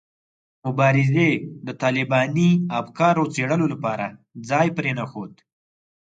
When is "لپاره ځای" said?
3.73-4.67